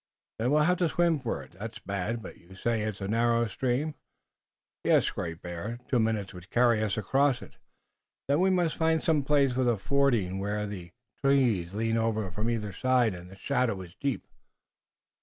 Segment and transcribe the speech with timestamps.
[0.39, 1.51] "Then we'll have to swim for it.
[1.59, 2.23] That's bad.
[2.23, 3.93] But you say it's a narrow stream?"
[4.83, 5.77] "Yes, Great Bear.
[5.89, 7.57] Two minutes would carry us across it."
[8.27, 10.91] "Then we must find some place for the fording where the
[11.23, 14.25] trees lean over from either side and the shadow is deep."